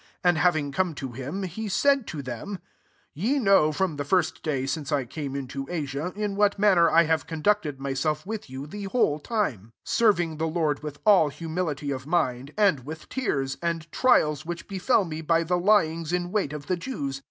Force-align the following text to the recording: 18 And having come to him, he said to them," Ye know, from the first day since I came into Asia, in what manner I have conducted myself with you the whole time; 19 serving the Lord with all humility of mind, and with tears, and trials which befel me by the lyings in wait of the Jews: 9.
18 0.25 0.29
And 0.29 0.37
having 0.39 0.71
come 0.71 0.95
to 0.95 1.11
him, 1.11 1.43
he 1.43 1.69
said 1.69 2.07
to 2.07 2.23
them," 2.23 2.57
Ye 3.13 3.37
know, 3.37 3.71
from 3.71 3.97
the 3.97 4.03
first 4.03 4.41
day 4.41 4.65
since 4.65 4.91
I 4.91 5.05
came 5.05 5.35
into 5.35 5.67
Asia, 5.69 6.11
in 6.15 6.35
what 6.35 6.57
manner 6.57 6.89
I 6.89 7.03
have 7.03 7.27
conducted 7.27 7.79
myself 7.79 8.25
with 8.25 8.49
you 8.49 8.65
the 8.65 8.85
whole 8.85 9.19
time; 9.19 9.57
19 9.83 9.83
serving 9.83 10.37
the 10.37 10.47
Lord 10.47 10.81
with 10.81 10.97
all 11.05 11.29
humility 11.29 11.91
of 11.91 12.07
mind, 12.07 12.51
and 12.57 12.83
with 12.83 13.09
tears, 13.09 13.59
and 13.61 13.91
trials 13.91 14.43
which 14.43 14.67
befel 14.67 15.05
me 15.05 15.21
by 15.21 15.43
the 15.43 15.59
lyings 15.59 16.11
in 16.11 16.31
wait 16.31 16.51
of 16.51 16.65
the 16.65 16.77
Jews: 16.77 17.17
9. 17.19 17.19